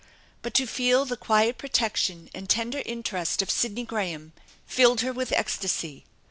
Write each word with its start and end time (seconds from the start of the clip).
But 0.41 0.55
to 0.55 0.65
feel 0.65 1.05
the 1.05 1.15
quiet 1.15 1.59
protection 1.59 2.31
and 2.33 2.49
tender 2.49 2.81
interest 2.87 3.43
of 3.43 3.51
Sidney 3.51 3.85
Graham 3.85 4.33
filled 4.65 5.01
her 5.01 5.13
with 5.13 5.31
ecstasy. 5.33 6.05